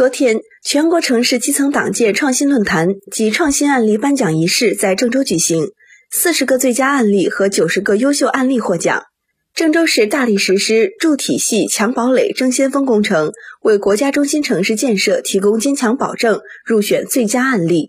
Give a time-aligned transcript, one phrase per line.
[0.00, 5.72] 昨天，全国城市基层党建创新论坛及创新案例颁奖仪式在郑州举行，
[6.10, 9.02] 四十个最佳案例和九十个优秀案例获奖。
[9.54, 17.88] 郑州市大力实施筑体系、强堡垒、争先锋工程，为国家中心城市建设提供坚强保证，入选最佳案例。